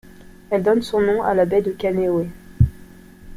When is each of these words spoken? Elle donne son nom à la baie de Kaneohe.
Elle 0.49 0.63
donne 0.63 0.81
son 0.81 0.99
nom 0.99 1.21
à 1.21 1.35
la 1.35 1.45
baie 1.45 1.61
de 1.61 1.69
Kaneohe. 1.71 2.25